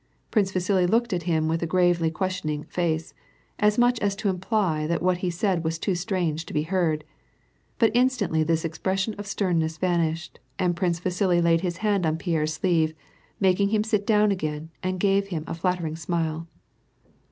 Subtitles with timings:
[0.31, 3.13] Prince Vasili looked at him with a gravely questioning face,
[3.59, 7.03] as much as to imply that what he said was too strange to be heard.
[7.77, 12.17] But instantly this expres sion of sternness vanished, and Prince Vasili laid his hand on
[12.17, 12.95] Pierre's sleeve,
[13.39, 16.47] made him sit down again, and gave him a ilat tering smile.